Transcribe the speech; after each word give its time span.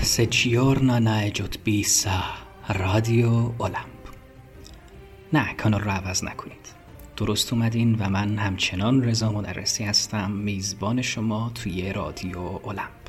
Giorna 0.00 0.98
najjut 0.98 1.58
بیسا 1.64 2.22
رادیو 2.68 3.28
اولمپ 3.28 4.08
نه 5.32 5.54
کانال 5.54 5.80
رو 5.80 5.90
عوض 5.90 6.24
نکنید. 6.24 6.68
درست 7.16 7.52
اومدین 7.52 7.94
و 7.94 8.08
من 8.08 8.38
همچنان 8.38 9.04
رضا 9.04 9.32
مدرسی 9.32 9.84
هستم 9.84 10.30
میزبان 10.30 11.02
شما 11.02 11.50
توی 11.54 11.92
رادیو 11.92 12.38
اولمپ 12.38 13.08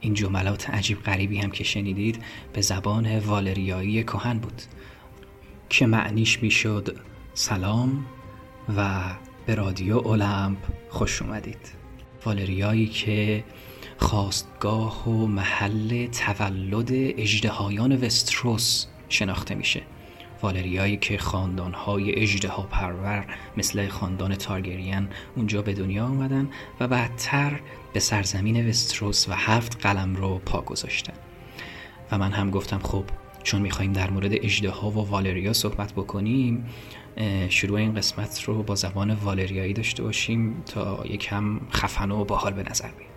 این 0.00 0.14
جملات 0.14 0.70
عجیب 0.70 1.02
غریبی 1.02 1.38
هم 1.38 1.50
که 1.50 1.64
شنیدید 1.64 2.22
به 2.52 2.60
زبان 2.60 3.18
والریایی 3.18 4.04
کهن 4.04 4.38
بود 4.38 4.62
که 5.68 5.86
معنیش 5.86 6.42
می‌شد 6.42 6.98
سلام 7.34 8.06
و 8.76 9.00
به 9.46 9.54
رادیو 9.54 9.96
اولمپ 9.96 10.58
خوش 10.90 11.22
اومدید. 11.22 11.68
والریایی 12.24 12.86
که 12.86 13.44
خواستگاه 13.98 15.08
و 15.08 15.26
محل 15.26 16.06
تولد 16.06 16.90
اجدهایان 16.92 18.04
وستروس 18.04 18.86
شناخته 19.08 19.54
میشه. 19.54 19.82
والریایی 20.42 20.96
که 20.96 21.18
خاندانهای 21.18 22.14
اجدها 22.14 22.62
پرور 22.62 23.26
مثل 23.56 23.88
خاندان 23.88 24.34
تارگریان 24.34 25.08
اونجا 25.36 25.62
به 25.62 25.74
دنیا 25.74 26.04
آمدن 26.04 26.50
و 26.80 26.88
بعدتر 26.88 27.60
به 27.92 28.00
سرزمین 28.00 28.68
وستروس 28.68 29.28
و 29.28 29.32
هفت 29.32 29.86
قلم 29.86 30.16
رو 30.16 30.38
پا 30.38 30.60
گذاشتن. 30.60 31.12
و 32.12 32.18
من 32.18 32.32
هم 32.32 32.50
گفتم 32.50 32.78
خب 32.78 33.04
چون 33.42 33.62
می‌خوایم 33.62 33.92
در 33.92 34.10
مورد 34.10 34.32
اجدها 34.32 34.90
و 34.90 35.08
والریا 35.08 35.52
صحبت 35.52 35.92
بکنیم 35.92 36.66
شروع 37.48 37.78
این 37.78 37.94
قسمت 37.94 38.42
رو 38.42 38.62
با 38.62 38.74
زبان 38.74 39.10
والریایی 39.10 39.72
داشته 39.72 40.02
باشیم 40.02 40.62
تا 40.66 41.04
یکم 41.06 41.60
خفن 41.72 42.10
و 42.10 42.24
باحال 42.24 42.52
به 42.52 42.70
نظر 42.70 42.88
بیاد 42.88 43.11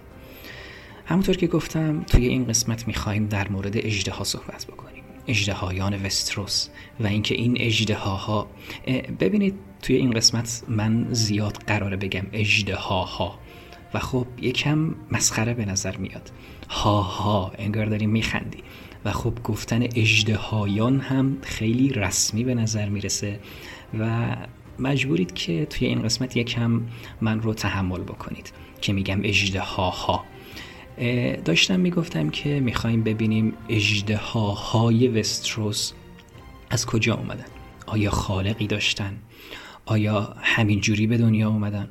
همونطور 1.06 1.38
که 1.38 1.48
گفتم 1.48 2.04
توی 2.04 2.28
این 2.28 2.46
قسمت 2.46 2.88
می‌خوایم 2.88 3.28
در 3.28 3.50
مورد 3.50 3.78
اجدها 3.78 4.24
صحبت 4.24 4.66
بکنیم. 4.66 5.04
اجدهایان 5.28 6.06
وستروس 6.06 6.70
و 7.00 7.08
اینکه 7.08 7.36
این 7.36 7.58
اجدهاها 7.60 8.48
ببینید 9.20 9.56
توی 9.82 9.96
این 9.96 10.12
قسمت 10.12 10.64
من 10.68 11.08
زیاد 11.12 11.58
قراره 11.68 11.98
بگم 11.98 12.26
اجدهاها 12.34 13.40
و 13.94 14.00
خب 14.00 14.28
یکم 14.42 14.96
مسخره 15.12 15.54
به 15.54 15.66
نظر 15.66 15.98
میاد. 15.98 16.32
ها 16.70 17.02
ها 17.02 17.52
انگار 17.58 17.86
داریم 17.86 18.10
میخندی. 18.10 18.64
و 19.06 19.12
خب 19.12 19.34
گفتن 19.44 19.84
اجدهایان 19.84 21.00
هم 21.00 21.38
خیلی 21.42 21.90
رسمی 21.90 22.44
به 22.44 22.56
نظر 22.56 22.90
می‌رسه. 22.90 23.40
و 24.00 24.36
مجبورید 24.80 25.34
که 25.34 25.66
توی 25.66 25.88
این 25.88 26.02
قسمت 26.02 26.38
یکم 26.38 26.82
من 27.22 27.42
رو 27.42 27.54
تحمل 27.54 28.02
بکنید 28.02 28.52
که 28.82 28.94
میگم 28.94 29.20
اجدهاها 29.24 30.24
داشتم 31.46 31.80
می‌گفتم 31.80 32.30
که 32.30 32.60
می‌خوایم 32.60 33.04
ببینیم 33.04 33.54
اجدهاهای 33.70 35.08
وستروس 35.08 35.92
از 36.70 36.86
کجا 36.86 37.16
اومدن؟ 37.16 37.46
آیا 37.88 38.12
خالقی 38.12 38.68
داشتن؟ 38.68 39.18
آیا 39.86 40.36
همین 40.42 40.82
جوری 40.82 41.08
به 41.08 41.18
دنیا 41.18 41.50
اومدن؟ 41.50 41.90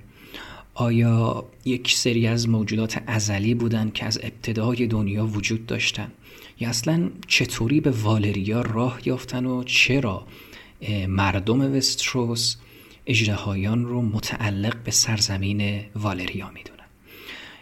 آیا 0.74 1.44
یک 1.64 1.92
سری 1.92 2.26
از 2.26 2.48
موجودات 2.48 3.02
ازلی 3.06 3.54
بودن 3.54 3.90
که 3.90 4.04
از 4.04 4.20
ابتدای 4.22 4.86
دنیا 4.86 5.26
وجود 5.26 5.66
داشتن؟ 5.66 6.12
یا 6.60 6.68
اصلا 6.68 7.10
چطوری 7.26 7.80
به 7.80 7.90
والریا 7.90 8.62
راه 8.62 9.00
یافتن 9.04 9.46
و 9.46 9.64
چرا 9.64 10.26
مردم 11.08 11.76
وستروس 11.76 12.56
اجدهایان 13.06 13.84
رو 13.84 14.02
متعلق 14.02 14.76
به 14.84 14.90
سرزمین 14.90 15.80
والریا 15.94 16.50
می‌دونن؟ 16.54 16.73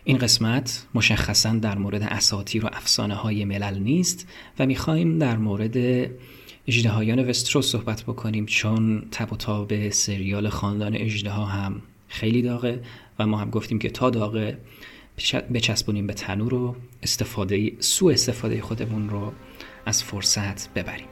این 0.05 0.19
قسمت 0.19 0.87
مشخصا 0.95 1.53
در 1.53 1.79
مورد 1.79 2.03
اساطیر 2.03 2.65
و 2.65 2.69
افسانه 2.73 3.15
های 3.15 3.45
ملل 3.45 3.79
نیست 3.79 4.29
و 4.59 4.67
می‌خواهیم 4.67 5.19
در 5.19 5.37
مورد 5.37 5.77
اجدهایان 6.67 7.29
وستروس 7.29 7.73
صحبت 7.73 8.03
بکنیم 8.03 8.47
چون 8.47 9.03
تب 9.11 9.33
و 9.33 9.37
تاب 9.37 9.91
سریال 9.91 10.49
خاندان 10.49 10.95
اجدها 10.95 11.45
هم 11.45 11.83
خیلی 12.09 12.43
داغه 12.43 12.83
و 13.19 13.27
ما 13.27 13.39
هم 13.39 13.51
گفتیم 13.51 13.79
که 13.79 13.91
تا 13.91 14.11
داغه 14.11 14.59
بچسبونیم 15.55 16.07
به 16.07 16.15
تنور 16.15 16.55
و 16.55 16.77
استفاده 17.03 17.73
سو 17.81 18.07
استفاده 18.07 18.61
خودمون 18.61 19.09
رو 19.09 19.33
از 19.87 20.03
فرصت 20.03 20.75
ببریم. 20.75 21.09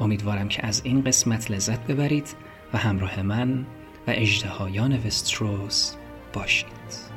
امیدوارم 0.00 0.48
که 0.48 0.66
از 0.66 0.82
این 0.84 1.04
قسمت 1.04 1.50
لذت 1.50 1.86
ببرید 1.86 2.34
و 2.72 2.78
همراه 2.78 3.22
من 3.22 3.66
و 4.06 4.10
اجدهایان 4.16 5.06
وستروس 5.06 5.94
باشید. 6.32 7.13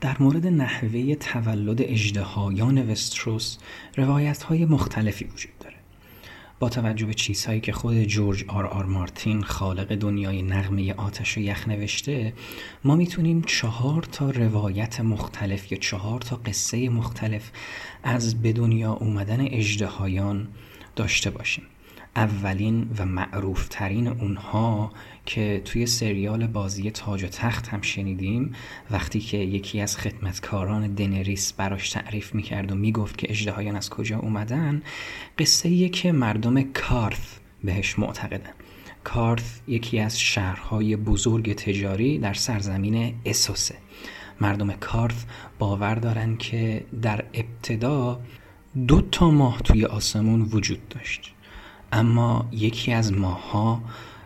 در 0.00 0.16
مورد 0.20 0.46
نحوه 0.46 1.14
تولد 1.14 1.82
اجدهایان 1.82 2.90
وستروس 2.90 3.58
روایت 3.96 4.42
های 4.42 4.64
مختلفی 4.64 5.24
وجود 5.24 5.58
داره. 5.60 5.74
با 6.60 6.68
توجه 6.68 7.06
به 7.06 7.14
چیزهایی 7.14 7.60
که 7.60 7.72
خود 7.72 8.04
جورج 8.04 8.44
آر 8.48 8.66
آر 8.66 8.84
مارتین 8.84 9.42
خالق 9.42 9.94
دنیای 9.94 10.42
نغمه 10.42 10.94
آتش 10.94 11.36
و 11.36 11.40
یخ 11.40 11.68
نوشته 11.68 12.32
ما 12.84 12.96
می‌تونیم 12.96 13.42
چهار 13.42 14.02
تا 14.02 14.30
روایت 14.30 15.00
مختلف 15.00 15.72
یا 15.72 15.78
چهار 15.78 16.20
تا 16.20 16.36
قصه 16.36 16.88
مختلف 16.88 17.50
از 18.02 18.42
به 18.42 18.52
دنیا 18.52 18.92
اومدن 18.92 19.40
اجدهایان 19.40 20.48
داشته 20.96 21.30
باشیم. 21.30 21.64
اولین 22.16 22.90
و 22.98 23.06
معروف 23.06 23.66
ترین 23.70 24.08
اونها 24.08 24.92
که 25.26 25.62
توی 25.64 25.86
سریال 25.86 26.46
بازی 26.46 26.90
تاج 26.90 27.24
و 27.24 27.28
تخت 27.28 27.68
هم 27.68 27.80
شنیدیم. 27.80 28.52
وقتی 28.90 29.20
که 29.20 29.36
یکی 29.36 29.80
از 29.80 29.96
خدمتکاران 29.96 30.94
دنریس 30.94 31.52
براش 31.52 31.90
تعریف 31.90 32.34
می‌کرد 32.34 32.72
و 32.72 32.74
می‌گفت 32.74 33.18
که 33.18 33.30
اجدهایان 33.30 33.76
از 33.76 33.90
کجا 33.90 34.18
اومدن 34.18 34.82
قصه 35.38 35.88
که 35.88 36.12
مردم 36.12 36.62
کارث 36.62 37.38
بهش 37.64 37.98
معتقدن. 37.98 38.52
کارث 39.04 39.60
یکی 39.68 39.98
از 40.00 40.20
شهرهای 40.20 40.96
بزرگ 40.96 41.54
تجاری 41.54 42.18
در 42.18 42.34
سرزمین 42.34 43.14
اسوسه 43.24 43.74
مردم 44.40 44.72
کارث 44.72 45.24
باور 45.58 45.94
دارن 45.94 46.36
که 46.36 46.84
در 47.02 47.24
ابتدا 47.34 48.20
دو 48.86 49.00
تا 49.00 49.30
ماه 49.30 49.62
توی 49.62 49.84
آسمون 49.84 50.42
وجود 50.42 50.88
داشت. 50.88 51.34
اما 51.92 52.48
یکی 52.52 52.92
از 52.92 53.12
ماها 53.12 53.82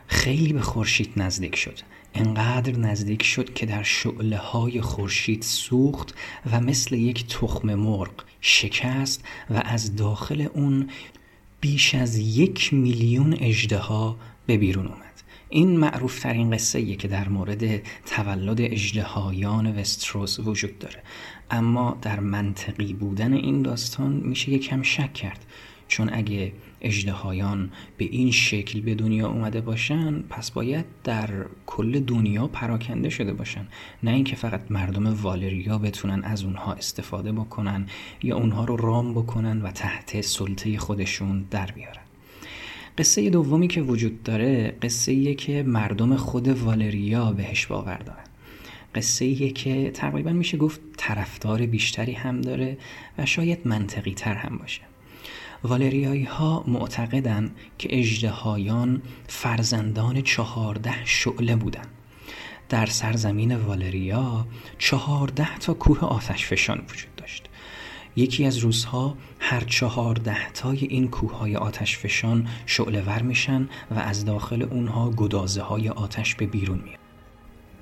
خیلی 0.06 0.52
به 0.52 0.60
خورشید 0.60 1.12
نزدیک 1.16 1.56
شد. 1.56 1.78
انقدر 2.14 2.76
نزدیک 2.76 3.22
شد 3.22 3.54
که 3.54 3.66
در 3.66 3.82
شعله 3.82 4.36
های 4.36 4.80
خورشید 4.80 5.42
سوخت 5.42 6.14
و 6.52 6.60
مثل 6.60 6.94
یک 6.94 7.26
تخم 7.26 7.74
مرغ 7.74 8.12
شکست 8.40 9.24
و 9.50 9.62
از 9.64 9.96
داخل 9.96 10.46
اون 10.54 10.90
بیش 11.60 11.94
از 11.94 12.16
یک 12.16 12.74
میلیون 12.74 13.36
اجدها 13.40 14.16
به 14.46 14.56
بیرون 14.56 14.86
اومد. 14.86 15.04
این 15.48 15.76
معروف 15.76 16.20
ترین 16.20 16.50
قصه 16.50 16.96
که 16.96 17.08
در 17.08 17.28
مورد 17.28 17.82
تولد 18.06 18.60
اجدهایان 18.60 19.78
وستروس 19.78 20.38
وجود 20.38 20.78
داره. 20.78 21.02
اما 21.50 21.98
در 22.02 22.20
منطقی 22.20 22.92
بودن 22.92 23.32
این 23.32 23.62
داستان 23.62 24.12
میشه 24.12 24.50
یکم 24.50 24.82
شک 24.82 25.12
کرد. 25.12 25.46
چون 25.88 26.10
اگه 26.12 26.52
اجدهایان 26.80 27.70
به 27.96 28.04
این 28.04 28.30
شکل 28.30 28.80
به 28.80 28.94
دنیا 28.94 29.28
اومده 29.28 29.60
باشن 29.60 30.22
پس 30.22 30.50
باید 30.50 30.84
در 31.04 31.30
کل 31.66 32.00
دنیا 32.00 32.46
پراکنده 32.46 33.08
شده 33.08 33.32
باشن. 33.32 33.66
نه 34.02 34.10
اینکه 34.10 34.36
فقط 34.36 34.60
مردم 34.70 35.14
والریا 35.22 35.78
بتونن 35.78 36.24
از 36.24 36.44
اونها 36.44 36.72
استفاده 36.72 37.32
بکنن 37.32 37.86
یا 38.22 38.36
اونها 38.36 38.64
رو 38.64 38.76
رام 38.76 39.14
بکنن 39.14 39.62
و 39.62 39.70
تحت 39.70 40.20
سلطه 40.20 40.78
خودشون 40.78 41.44
در 41.50 41.66
بیارن. 41.66 42.02
قصه 42.98 43.30
دومی 43.30 43.68
که 43.68 43.82
وجود 43.82 44.22
داره 44.22 44.76
قصه 44.82 45.34
که 45.34 45.62
مردم 45.62 46.16
خود 46.16 46.48
والریا 46.48 47.32
بهش 47.32 47.66
باور 47.66 47.98
دارن. 47.98 48.24
قصه 48.94 49.34
که 49.34 49.90
تقریبا 49.90 50.32
میشه 50.32 50.56
گفت 50.56 50.80
طرفدار 50.96 51.66
بیشتری 51.66 52.12
هم 52.12 52.40
داره 52.40 52.78
و 53.18 53.26
شاید 53.26 53.58
منطقی 53.64 54.14
تر 54.14 54.34
هم 54.34 54.58
باشه. 54.58 54.80
والریایی 55.64 56.24
ها 56.24 56.64
معتقدند 56.66 57.56
که 57.78 57.98
اجدهایان 57.98 59.02
فرزندان 59.28 60.22
چهارده 60.22 61.04
شعله 61.04 61.56
بودند. 61.56 61.88
در 62.68 62.86
سرزمین 62.86 63.56
والریا 63.56 64.46
چهارده 64.78 65.58
تا 65.58 65.74
کوه 65.74 66.00
آتش 66.00 66.46
فشان 66.46 66.78
وجود 66.78 67.14
داشت. 67.16 67.44
یکی 68.16 68.44
از 68.44 68.58
روزها 68.58 69.16
هر 69.40 69.60
چهارده 69.60 70.50
تای 70.50 70.78
این 70.78 71.08
کوه 71.08 71.36
های 71.36 71.56
آتش 71.56 71.98
فشان 71.98 72.48
شعله 72.66 73.02
ور 73.02 73.22
میشن 73.22 73.68
و 73.90 73.98
از 73.98 74.24
داخل 74.24 74.62
اونها 74.62 75.10
گدازه 75.10 75.62
های 75.62 75.88
آتش 75.88 76.34
به 76.34 76.46
بیرون 76.46 76.78
میاد. 76.78 77.03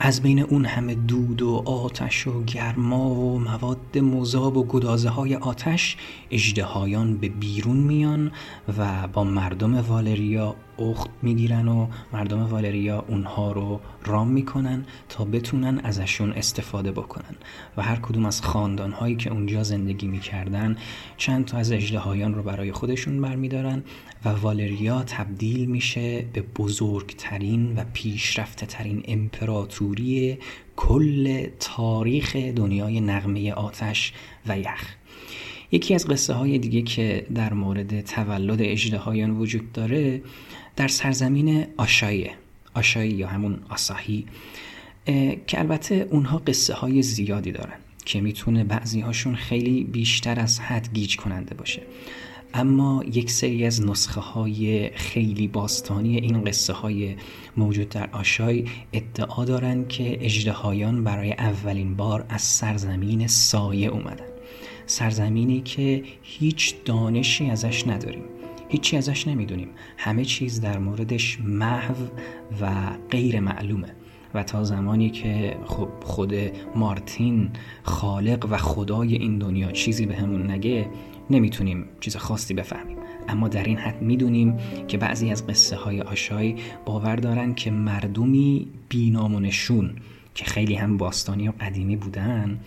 از 0.05 0.23
بین 0.23 0.41
اون 0.41 0.65
همه 0.65 0.95
دود 0.95 1.43
و 1.43 1.63
آتش 1.67 2.27
و 2.27 2.45
گرما 2.45 3.11
و 3.11 3.39
مواد 3.39 3.99
مذاب 3.99 4.57
و 4.57 4.65
گدازه 4.65 5.09
های 5.09 5.37
آتش 5.37 5.97
اجدهایان 6.31 7.17
به 7.17 7.29
بیرون 7.29 7.77
میان 7.77 8.33
و 8.79 9.09
با 9.13 9.25
مردم 9.25 9.75
والریا 9.75 10.55
اخت 10.79 11.11
می‌گیرن 11.23 11.69
و 11.69 11.87
مردم 12.13 12.47
والریا 12.47 13.05
اونها 13.09 13.53
رو 13.53 13.81
رام 14.05 14.29
می‌کنن 14.29 14.85
تا 15.09 15.25
بتونن 15.25 15.79
ازشون 15.85 16.33
استفاده 16.33 16.93
بکنن. 16.93 17.37
و 17.77 17.83
هر 17.83 17.97
کدوم 17.97 18.27
از 18.27 18.43
خاندانهایی 18.43 19.17
که 19.17 19.31
اونجا 19.31 19.63
زندگی 19.63 20.07
می‌کردن 20.07 20.77
چند 21.17 21.45
تا 21.45 21.59
از 21.59 21.73
اجدهایان 21.73 22.35
رو 22.35 22.43
برای 22.43 22.73
خودشون 22.73 23.21
برمیدارن 23.21 23.83
و 24.25 24.29
والریا 24.29 25.03
تبدیل 25.03 25.65
میشه 25.65 26.25
به 26.33 26.43
بزرگترین 26.57 27.77
و 27.77 27.85
پیشرفته 27.93 28.67
ترین 28.67 29.03
امپراتوری 29.05 30.39
کل 30.77 31.47
تاریخ 31.61 32.37
دنیای 32.37 33.01
نغمه 33.01 33.53
آتش 33.53 34.13
و 34.47 34.59
یخ. 34.59 34.95
یکی 35.73 35.95
از 35.95 36.07
قصه 36.07 36.35
های 36.35 36.59
دیگه 36.59 36.83
که 36.83 37.27
در 37.35 37.53
مورد 37.53 38.01
تولد 38.01 38.63
اجدهایان 38.63 39.31
وجود 39.31 39.73
داره 39.73 40.23
در 40.77 40.89
سرزمین 40.89 41.67
آشایه 41.77 42.31
آشایی 42.75 43.11
یا 43.11 43.29
همون 43.29 43.59
آساهی 43.69 44.27
که 45.47 45.59
البته 45.59 46.09
اونها 46.11 46.39
قصه 46.39 46.75
های 46.75 47.03
زیادی 47.03 47.53
دارن 47.53 47.79
که 48.05 48.21
می‌تونه 48.21 48.65
بعضی 48.65 49.01
هاشون 49.01 49.35
خیلی 49.35 49.85
بیشتر 49.85 50.41
از 50.41 50.61
حد 50.61 50.89
گیج 50.93 51.17
کننده 51.17 51.55
باشه. 51.55 51.83
اما 52.55 53.05
یک 53.13 53.31
سری 53.31 53.67
از 53.67 53.87
نسخه 53.87 54.21
های 54.21 54.91
خیلی 54.95 55.49
باستانی 55.49 56.17
این 56.17 56.45
قصه 56.45 56.73
های 56.73 57.17
موجود 57.57 57.89
در 57.89 58.09
آشای 58.13 58.65
ادعا 58.93 59.45
دارند 59.45 59.89
که 59.89 60.25
اجدهایان 60.25 61.05
برای 61.05 61.33
اولین 61.33 61.97
بار 61.97 62.27
از 62.29 62.43
سرزمین 62.43 63.27
سایه 63.27 63.89
اومدن. 63.89 64.27
سرزمینی 64.87 65.61
که 65.61 66.03
هیچ 66.23 66.75
دانشی 66.85 67.51
ازش 67.51 67.87
نداریم. 67.87 68.25
هیچی 68.73 68.97
ازش 68.97 69.29
نمی‌دونیم. 69.29 69.69
همه 69.97 70.25
چیز 70.25 70.61
در 70.61 70.79
موردش 70.79 71.41
محو 71.41 71.95
و 72.61 72.71
غیر 73.11 73.41
معلومه. 73.41 73.89
و 74.35 74.43
تا 74.43 74.65
زمانی 74.65 75.11
که 75.11 75.57
خب 75.67 75.89
خود 76.05 76.35
مارتین 76.77 77.51
خالق 77.83 78.47
و 78.51 78.57
خدای 78.57 79.15
این 79.15 79.39
دنیا 79.39 79.73
چیزی 79.73 80.07
به 80.07 80.17
همون 80.17 80.51
نگه 80.51 80.89
نمی‌تونیم 81.31 81.85
چیز 82.01 82.17
خاصی 82.17 82.55
بفهمیم. 82.55 82.97
اما 83.29 83.49
در 83.49 83.65
این 83.65 83.79
حد 83.79 84.03
می‌دونیم 84.03 84.57
که 84.89 84.99
بعضی 84.99 85.31
از 85.31 85.47
قصه 85.47 85.77
های 85.77 86.01
آشای 86.01 86.55
باور 86.85 87.17
دارن 87.17 87.55
که 87.55 87.71
مردمی 87.71 88.69
بینامونشون 88.89 89.91
که 90.35 90.45
خیلی 90.45 90.75
هم 90.75 90.97
باستانی 90.97 91.49
و 91.49 91.53
قدیمی 91.61 91.97
بودن 91.97 92.61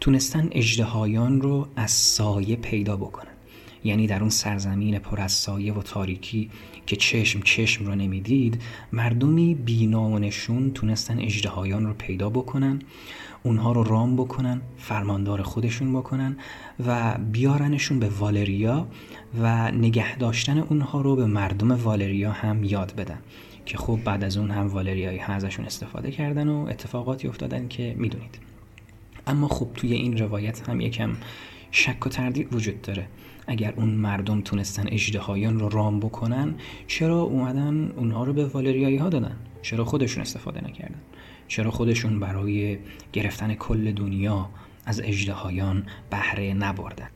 تونستن 0.00 0.48
اجدهایان 0.52 1.40
رو 1.40 1.68
از 1.76 1.90
سایه 1.90 2.56
پیدا 2.56 2.96
بکنن. 2.96 3.29
یعنی 3.84 4.06
در 4.06 4.20
اون 4.20 4.30
سرزمین 4.30 4.98
پر 4.98 5.20
از 5.20 5.32
سایه 5.32 5.72
و 5.72 5.82
تاریکی 5.82 6.50
که 6.86 6.96
چشم 6.96 7.40
چشم 7.40 7.86
رو 7.86 7.94
نمی‌دید 7.94 8.62
مردمی 8.92 9.54
بینامونشون 9.54 10.70
تونستن 10.70 11.18
اجدهایان 11.18 11.86
رو 11.86 11.94
پیدا 11.94 12.30
بکنن 12.30 12.78
اونها 13.42 13.72
رو 13.72 13.84
رام 13.84 14.16
بکنن 14.16 14.60
فرماندار 14.76 15.42
خودشون 15.42 15.92
بکنن 15.92 16.36
و 16.86 17.18
بیارنشون 17.32 17.98
به 17.98 18.08
والریا 18.08 18.86
و 19.40 19.70
نگه 19.70 20.16
داشتن 20.16 20.58
اونها 20.58 21.00
رو 21.00 21.16
به 21.16 21.26
مردم 21.26 21.70
والریا 21.70 22.32
هم 22.32 22.64
یاد 22.64 22.94
بدن 22.96 23.18
که 23.66 23.78
خب 23.78 23.98
بعد 24.04 24.24
از 24.24 24.36
اون 24.36 24.50
هم 24.50 24.68
والریایی 24.68 25.18
ازشون 25.18 25.64
استفاده 25.64 26.10
کردن 26.10 26.48
و 26.48 26.66
اتفاقاتی 26.70 27.28
افتادن 27.28 27.68
که 27.68 27.94
می‌دونید. 27.98 28.38
اما 29.26 29.48
خب 29.48 29.68
توی 29.74 29.92
این 29.92 30.18
روایت 30.18 30.68
هم 30.68 30.80
یکم 30.80 31.12
شک 31.70 32.06
و 32.06 32.08
تردید 32.08 32.54
وجود 32.54 32.82
داره. 32.82 33.06
اگر 33.50 33.74
اون 33.76 33.88
مردم 33.88 34.40
تونستن 34.40 34.88
اجدهایان 34.88 35.58
رو 35.58 35.68
رام 35.68 36.00
بکنن 36.00 36.54
چرا 36.86 37.20
اومدن 37.20 37.92
اونها 37.96 38.24
رو 38.24 38.32
به 38.32 38.44
والریایی 38.44 38.96
ها 38.96 39.08
دادن؟ 39.08 39.36
چرا 39.62 39.84
خودشون 39.84 40.22
استفاده 40.22 40.64
نکردن؟ 40.64 41.00
چرا 41.48 41.70
خودشون 41.70 42.20
برای 42.20 42.78
گرفتن 43.12 43.54
کل 43.54 43.92
دنیا 43.92 44.48
از 44.86 45.00
اجدهایان 45.04 45.86
بهره 46.10 46.54
نبردن؟ 46.54 47.08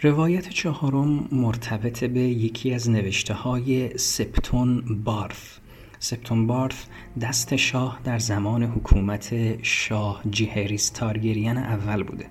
روایت 0.00 0.48
چهارم 0.48 1.28
مرتبط 1.32 2.04
به 2.04 2.20
یکی 2.20 2.74
از 2.74 2.90
نوشته 2.90 3.34
های 3.34 3.98
سپتون 3.98 5.02
بارف. 5.04 5.58
سپتون 5.98 6.46
بارف 6.46 6.86
دست 7.20 7.56
شاه 7.56 8.00
در 8.04 8.18
زمان 8.18 8.62
حکومت 8.62 9.58
شاه 9.62 10.22
جیهریس 10.30 10.88
تارگریان 10.90 11.56
اول 11.56 12.02
بوده. 12.02 12.26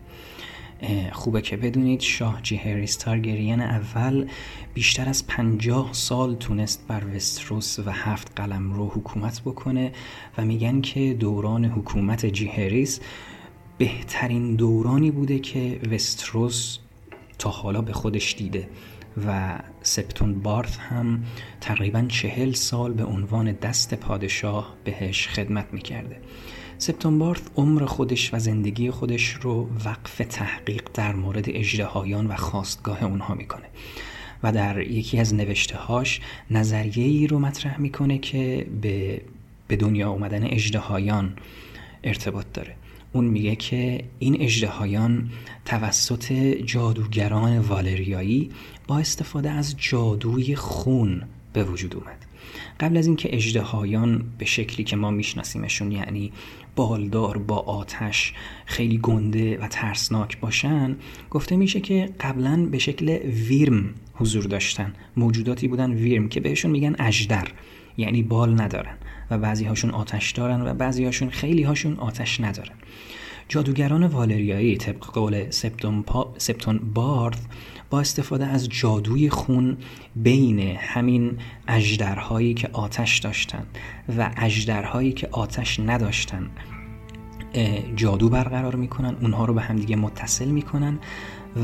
خوبه 1.11 1.41
که 1.41 1.57
بدونید 1.57 2.01
شاه 2.01 2.39
جیهریس 2.41 2.95
تارگریان 2.95 3.61
اول 3.61 4.27
بیشتر 4.73 5.09
از 5.09 5.27
پنجاه 5.27 5.89
سال 5.91 6.35
تونست 6.35 6.87
بر 6.87 7.03
وستروس 7.15 7.79
و 7.79 7.91
هفت 7.91 8.31
قلم 8.35 8.73
رو 8.73 8.87
حکومت 8.87 9.41
بکنه 9.41 9.91
و 10.37 10.45
میگن 10.45 10.81
که 10.81 11.13
دوران 11.13 11.65
حکومت 11.65 12.25
جیهریس 12.25 12.99
بهترین 13.77 14.55
دورانی 14.55 15.11
بوده 15.11 15.39
که 15.39 15.79
وستروس 15.91 16.77
تا 17.39 17.49
حالا 17.49 17.81
به 17.81 17.93
خودش 17.93 18.35
دیده 18.35 18.69
و 19.27 19.59
سپتون 19.81 20.39
بارت 20.39 20.77
هم 20.77 21.23
تقریبا 21.61 22.05
چهل 22.09 22.51
سال 22.51 22.93
به 22.93 23.03
عنوان 23.03 23.51
دست 23.51 23.93
پادشاه 23.93 24.75
بهش 24.83 25.27
خدمت 25.27 25.65
می‌کرده. 25.71 26.17
سپتون 26.83 27.19
بارت 27.19 27.41
عمر 27.55 27.85
خودش 27.85 28.33
و 28.33 28.39
زندگی 28.39 28.91
خودش 28.91 29.29
رو 29.29 29.69
وقف 29.85 30.21
تحقیق 30.29 30.83
در 30.93 31.15
مورد 31.15 31.45
اجدهایان 31.49 32.27
و 32.27 32.35
خواستگاه 32.35 33.03
اونها 33.03 33.33
می‌کنه. 33.33 33.65
و 34.43 34.51
در 34.51 34.81
یکی 34.81 35.19
از 35.19 35.33
نوشته 35.33 35.77
هاش 35.77 36.21
نظریه 36.51 37.05
ای 37.05 37.27
رو 37.27 37.39
مطرح 37.39 37.79
می‌کنه 37.79 38.17
که 38.17 38.67
به, 38.81 39.21
به 39.67 39.75
دنیا 39.75 40.09
اومدن 40.09 40.43
اجدهایان 40.43 41.33
ارتباط 42.03 42.45
داره. 42.53 42.75
اون 43.13 43.25
میگه 43.25 43.55
که 43.55 44.03
این 44.19 44.41
اجدهایان 44.41 45.29
توسط 45.65 46.33
جادوگران 46.65 47.59
والریایی 47.59 48.49
با 48.87 48.97
استفاده 48.97 49.51
از 49.51 49.75
جادوی 49.77 50.55
خون 50.55 51.23
به 51.53 51.63
وجود 51.63 51.95
اومد. 51.95 52.25
قبل 52.79 52.97
از 52.97 53.07
اینکه 53.07 53.35
اجدهایان 53.35 54.23
به 54.37 54.45
شکلی 54.45 54.83
که 54.83 54.95
ما 54.95 55.11
میشناسیمشون 55.11 55.91
یعنی 55.91 56.31
بالدار 56.75 57.37
با 57.37 57.57
آتش 57.57 58.33
خیلی 58.65 58.97
گنده 58.97 59.57
و 59.57 59.67
ترسناک 59.67 60.39
باشن 60.39 60.95
گفته 61.29 61.55
میشه 61.55 61.79
که 61.79 62.09
قبلا 62.19 62.67
به 62.71 62.77
شکل 62.77 63.09
ویرم 63.47 63.93
حضور 64.13 64.43
داشتن. 64.43 64.93
موجوداتی 65.17 65.67
بودن 65.67 65.91
ویرم 65.91 66.29
که 66.29 66.39
بهشون 66.39 66.71
میگن 66.71 66.95
اجدر 66.99 67.47
یعنی 67.97 68.23
بال 68.23 68.61
ندارن 68.61 68.97
و 69.31 69.37
بعضی 69.37 69.65
هاشون 69.65 69.91
آتش 69.91 70.31
دارن 70.31 70.61
و 70.61 70.73
بعضی 70.73 71.05
هاشون 71.05 71.29
خیلی 71.29 71.63
هاشون 71.63 71.93
آتش 71.93 72.41
ندارن. 72.41 72.75
جادوگران 73.49 74.07
والریایی 74.07 74.77
طبق 74.77 75.05
قول 75.05 75.49
سپتون 76.37 76.79
بارد 76.93 77.39
با 77.89 77.99
استفاده 77.99 78.45
از 78.45 78.69
جادوی 78.69 79.29
خون 79.29 79.77
بین 80.15 80.59
همین 80.59 81.37
اجدرهایی 81.67 82.53
که 82.53 82.69
آتش 82.73 83.19
داشتند 83.19 83.67
و 84.17 84.31
اجدرهایی 84.37 85.11
که 85.11 85.27
آتش 85.31 85.79
نداشتن 85.79 86.49
جادو 87.95 88.29
برقرار 88.29 88.75
می‌کنن 88.75 89.15
اونها 89.21 89.45
رو 89.45 89.53
به 89.53 89.61
همدیگه 89.61 89.95
متصل 89.95 90.47
می‌کنن 90.47 90.99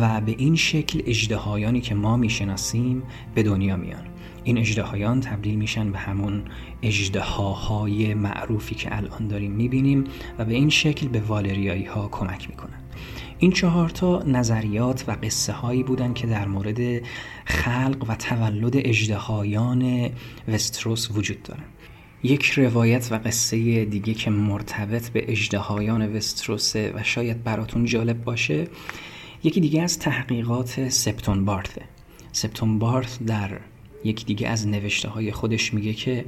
و 0.02 0.22
به 0.22 0.36
این 0.38 0.56
شکل 0.56 1.02
اجدهایانی 1.06 1.82
که 1.82 1.96
ما 1.96 2.18
می‌شناسیم 2.18 3.04
به 3.36 3.44
دنیا 3.44 3.78
میان. 3.78 4.06
این 4.44 4.58
اجدهایان 4.58 5.22
تبدیل 5.22 5.56
میشن 5.56 5.92
به 5.92 5.98
همون 5.98 6.44
اجدهاهای 6.82 8.14
معروفی 8.14 8.76
که 8.76 8.98
الان 8.98 9.28
داریم 9.28 9.52
می‌بینیم 9.52 10.04
و 10.38 10.46
به 10.46 10.54
این 10.54 10.70
شکل 10.70 11.08
به 11.08 11.20
والریایی 11.20 11.86
ها 11.86 12.08
کمک 12.12 12.50
می‌کنن. 12.50 12.80
این 13.40 13.52
چهارتا 13.52 14.24
نظریات 14.24 15.04
و 15.08 15.12
قصه 15.24 15.54
هایی 15.54 15.84
بودن 15.84 16.14
که 16.14 16.28
در 16.28 16.48
مورد 16.48 17.02
خلق 17.46 18.06
و 18.08 18.16
تولد 18.16 18.74
اجدهایان 18.76 20.10
وستروس 20.48 21.12
وجود 21.12 21.44
دارن. 21.44 21.64
یک 22.24 22.46
روایت 22.46 23.08
و 23.12 23.16
قصه 23.16 23.86
دیگه 23.86 24.14
که 24.14 24.30
مرتبط 24.30 25.10
به 25.10 25.32
اجدهایان 25.32 26.16
وستروسه 26.16 26.94
و 26.96 27.04
شاید 27.04 27.44
براتون 27.44 27.86
جالب 27.86 28.24
باشه 28.24 28.68
یکی 29.44 29.62
دیگه 29.62 29.82
از 29.82 30.00
تحقیقات 30.00 30.90
سپتون 30.90 31.46
بارته 31.46 31.82
سپتون 32.32 32.80
بارت 32.80 33.20
در 33.28 33.60
یک 34.04 34.26
دیگه 34.26 34.48
از 34.48 34.68
نوشته 34.68 35.10
های 35.10 35.32
خودش 35.32 35.74
میگه 35.74 35.94
که 35.94 36.26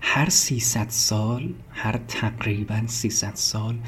هر 0.00 0.28
300 0.28 0.86
سال 0.88 1.54
هر 1.70 2.00
تقریبا 2.08 2.82
300 2.86 3.34
سال 3.34 3.78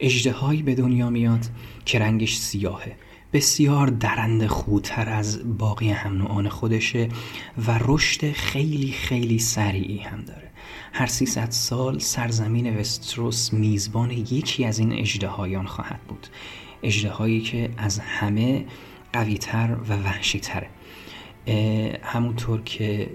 اجدهایی 0.00 0.62
به 0.62 0.74
دنیا 0.74 1.10
میاد 1.10 1.46
که 1.84 1.98
رنگش 1.98 2.36
سیاهه. 2.36 2.96
بسیار 3.32 3.86
درند 3.86 4.46
خودتر 4.46 5.08
از 5.08 5.58
باقی 5.58 5.90
هم 5.90 6.18
نوعان 6.18 6.48
خودشه 6.48 7.08
و 7.66 7.78
رشد 7.80 8.32
خیلی 8.32 8.92
خیلی 8.92 9.38
سریعی 9.38 9.98
هم 9.98 10.20
داره. 10.20 10.50
هر 10.92 11.06
300 11.06 11.50
سال 11.50 11.98
سرزمین 11.98 12.76
وستروس 12.76 13.52
میزبان 13.52 14.10
یکی 14.10 14.64
از 14.64 14.78
این 14.78 14.92
اجدهایان 14.92 15.66
خواهد 15.66 16.00
بود. 16.08 16.26
اجدهایی 16.82 17.40
که 17.40 17.70
از 17.76 17.98
همه 17.98 18.64
قویتر 19.12 19.76
و 19.88 19.96
وحشیتره. 19.96 20.68
همونطور 22.02 22.60
که 22.60 23.10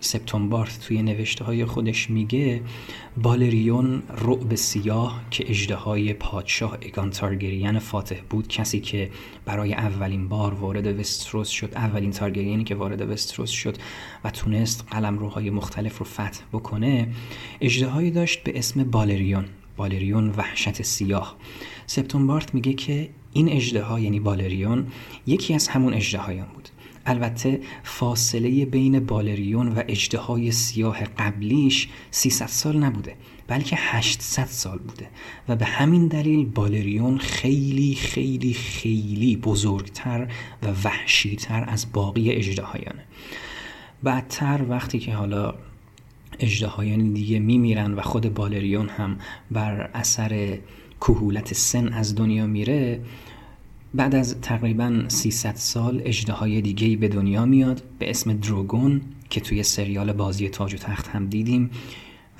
سپتومبارت 0.00 0.80
توی 0.80 1.02
نوشته 1.02 1.44
های 1.44 1.64
خودش 1.64 2.10
میگه 2.10 2.60
بالریون 3.16 4.02
رعب 4.18 4.54
سیاه 4.54 5.22
که 5.30 5.50
اجده 5.50 5.74
های 5.74 6.12
پادشاه 6.12 6.78
اگان 6.82 7.10
تارگریان 7.10 7.78
فاتح 7.78 8.16
بود 8.30 8.48
کسی 8.48 8.80
که 8.80 9.10
برای 9.44 9.74
اولین 9.74 10.28
بار 10.28 10.54
وارد 10.54 11.00
وستروس 11.00 11.48
شد 11.48 11.72
اولین 11.74 12.10
تارگریانی 12.10 12.64
که 12.64 12.74
وارد 12.74 13.10
وستروس 13.10 13.50
شد 13.50 13.76
و 14.24 14.30
تونست 14.30 14.84
قلم 14.90 15.18
روهای 15.18 15.50
مختلف 15.50 15.98
رو 15.98 16.04
فتح 16.04 16.40
بکنه 16.52 17.08
اجده 17.60 18.10
داشت 18.10 18.44
به 18.44 18.58
اسم 18.58 18.84
بالریون 18.84 19.44
بالریون 19.78 20.30
وحشت 20.36 20.82
سیاه. 20.82 21.36
سپتومبارت 21.86 22.54
میگه 22.54 22.72
که 22.72 23.08
این 23.32 23.48
اجده 23.48 24.00
یعنی 24.00 24.20
بالریون 24.20 24.86
یکی 25.26 25.54
از 25.54 25.68
همون 25.68 25.94
اجده 25.94 26.44
بود. 26.54 26.68
البته 27.08 27.60
فاصله 27.82 28.64
بین 28.64 29.06
بالریون 29.06 29.68
و 29.68 29.82
اجده 29.88 30.50
سیاه 30.50 31.04
قبلیش 31.04 31.88
300 32.10 32.46
سال 32.46 32.76
نبوده 32.76 33.14
بلکه 33.48 33.76
800 33.78 34.44
سال 34.44 34.78
بوده 34.78 35.08
و 35.48 35.56
به 35.56 35.64
همین 35.64 36.06
دلیل 36.06 36.46
بالریون 36.46 37.18
خیلی 37.18 37.94
خیلی 37.94 38.52
خیلی 38.52 39.36
بزرگتر 39.36 40.28
و 40.62 40.66
وحشیتر 40.84 41.64
از 41.68 41.92
باقی 41.92 42.30
اجدهایانه 42.30 43.04
بعدتر 44.02 44.64
وقتی 44.68 44.98
که 44.98 45.14
حالا 45.14 45.54
اجدهایان 46.40 47.12
دیگه 47.12 47.38
میمیرن 47.38 47.94
و 47.94 48.00
خود 48.00 48.34
بالریون 48.34 48.88
هم 48.88 49.18
بر 49.50 49.90
اثر 49.94 50.58
کهولت 51.00 51.54
سن 51.54 51.88
از 51.88 52.14
دنیا 52.14 52.46
میره 52.46 53.00
بعد 53.94 54.14
از 54.14 54.40
تقریبا 54.40 55.04
300 55.08 55.56
سال 55.56 56.02
اجده 56.04 56.32
های 56.32 56.60
دیگه 56.60 56.96
به 56.96 57.08
دنیا 57.08 57.46
میاد 57.46 57.82
به 57.98 58.10
اسم 58.10 58.32
دروگون 58.32 59.00
که 59.30 59.40
توی 59.40 59.62
سریال 59.62 60.12
بازی 60.12 60.48
تاج 60.48 60.74
و 60.74 60.76
تخت 60.76 61.08
هم 61.08 61.26
دیدیم 61.26 61.70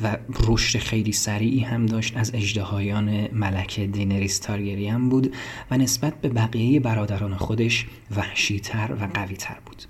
و 0.02 0.16
رشد 0.48 0.78
خیلی 0.78 1.12
سریعی 1.12 1.60
هم 1.60 1.86
داشت 1.86 2.16
از 2.16 2.30
اجدهایان 2.34 3.28
ملک 3.32 3.80
دینریس 3.80 4.38
تارگریان 4.38 5.08
بود 5.08 5.34
و 5.70 5.76
نسبت 5.76 6.20
به 6.20 6.28
بقیه 6.28 6.80
برادران 6.80 7.34
خودش 7.34 7.86
وحشیتر 8.16 8.92
و 9.00 9.08
قویتر 9.14 9.56
بود. 9.66 9.82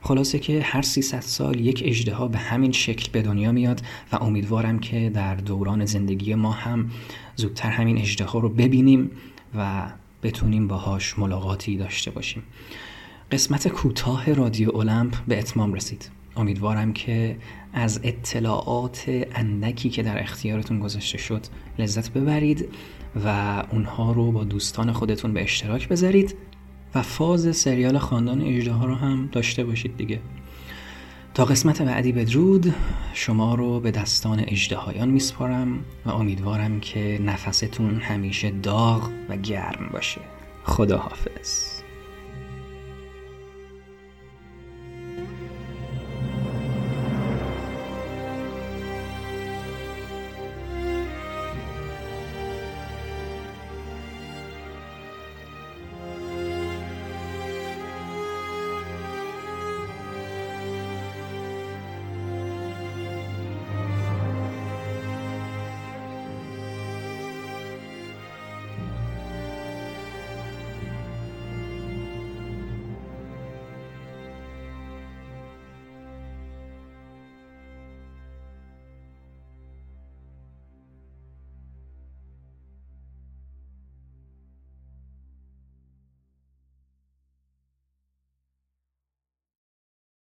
خلاصه 0.00 0.38
که 0.38 0.62
هر 0.62 0.82
300 0.82 1.20
سال 1.20 1.60
یک 1.60 1.82
اجده 1.86 2.28
به 2.28 2.38
همین 2.38 2.72
شکل 2.72 3.08
به 3.12 3.22
دنیا 3.22 3.52
میاد 3.52 3.82
و 4.12 4.16
امیدوارم 4.16 4.78
که 4.78 5.10
در 5.14 5.34
دوران 5.34 5.84
زندگی 5.84 6.34
ما 6.34 6.52
هم 6.52 6.90
زودتر 7.36 7.70
همین 7.70 7.98
اجده 7.98 8.26
رو 8.32 8.48
ببینیم 8.48 9.10
و 9.58 9.86
بتونیم 10.24 10.68
باهاش 10.68 11.18
ملاقاتی 11.18 11.76
داشته 11.76 12.10
باشیم. 12.10 12.42
قسمت 13.32 13.68
کوتاه 13.68 14.32
رادیو 14.32 14.70
اولمپ 14.70 15.14
به 15.28 15.38
اتمام 15.38 15.74
رسید. 15.74 16.10
امیدوارم 16.36 16.92
که 16.92 17.36
از 17.72 18.00
اطلاعات 18.02 19.04
اندکی 19.34 19.90
که 19.90 20.02
در 20.02 20.22
اختیارتون 20.22 20.80
گذاشته 20.80 21.18
شد 21.18 21.46
لذت 21.78 22.12
ببرید 22.12 22.68
و 23.24 23.28
اونها 23.72 24.12
رو 24.12 24.32
با 24.32 24.44
دوستان 24.44 24.92
خودتون 24.92 25.32
به 25.32 25.42
اشتراک 25.42 25.88
بذارید 25.88 26.36
و 26.94 27.02
فاز 27.02 27.56
سریال 27.56 27.98
خاندان 27.98 28.42
اجده 28.42 28.72
ها 28.72 28.86
رو 28.86 28.94
هم 28.94 29.28
داشته 29.32 29.64
باشید 29.64 29.96
دیگه. 29.96 30.20
تا 31.34 31.44
قسمت 31.44 31.82
بعدی 31.82 32.12
بدرود. 32.12 32.74
شما 33.14 33.54
رو 33.54 33.80
به 33.80 33.90
دستان 33.90 34.40
اجدهایان 34.40 35.08
میسپارم 35.08 35.84
و 36.06 36.10
امیدوارم 36.10 36.80
که 36.80 37.20
نفستون 37.22 38.00
همیشه 38.00 38.50
داغ 38.50 39.10
و 39.28 39.36
گرم 39.36 39.88
باشه. 39.92 40.20
خدا 40.64 40.98
حافظ 40.98 41.73